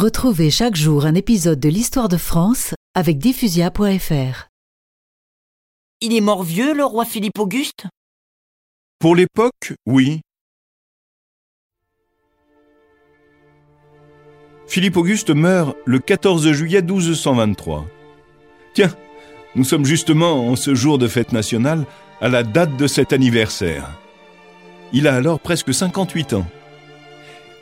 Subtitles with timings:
[0.00, 4.48] Retrouvez chaque jour un épisode de l'histoire de France avec diffusia.fr.
[6.00, 7.84] Il est mort vieux, le roi Philippe Auguste?
[8.98, 10.22] Pour l'époque, oui.
[14.66, 17.86] Philippe Auguste meurt le 14 juillet 1223.
[18.72, 18.96] Tiens,
[19.54, 21.84] nous sommes justement en ce jour de fête nationale
[22.22, 23.98] à la date de cet anniversaire.
[24.94, 26.46] Il a alors presque 58 ans.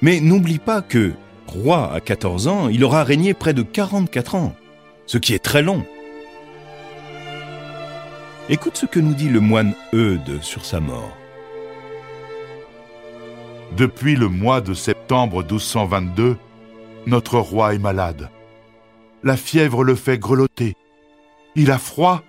[0.03, 1.15] Mais n'oublie pas que,
[1.49, 4.55] roi à 14 ans, il aura régné près de 44 ans,
[5.07, 5.85] ce qui est très long.
[8.49, 11.17] Écoute ce que nous dit le moine Eudes sur sa mort.
[13.77, 16.37] Depuis le mois de septembre 1222,
[17.07, 18.31] notre roi est malade.
[19.23, 20.75] La fièvre le fait grelotter.
[21.57, 22.23] Il a froid,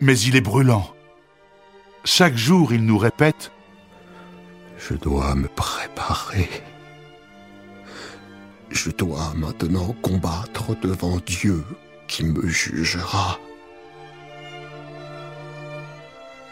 [0.00, 0.86] mais il est brûlant.
[2.04, 3.52] Chaque jour, il nous répète
[4.76, 6.11] Je dois me préparer.
[8.84, 11.62] Je dois maintenant combattre devant Dieu
[12.08, 13.38] qui me jugera.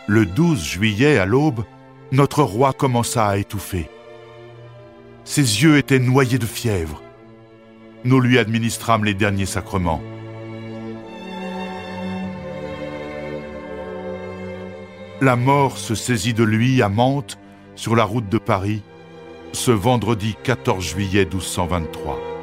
[0.07, 1.65] Le 12 juillet à l'aube,
[2.13, 3.91] notre roi commença à étouffer.
[5.25, 7.03] Ses yeux étaient noyés de fièvre.
[8.05, 10.03] Nous lui administrâmes les derniers sacrements.
[15.21, 17.41] La mort se saisit de lui à Mantes,
[17.75, 18.85] sur la route de Paris,
[19.53, 22.40] ce vendredi 14 juillet 1223.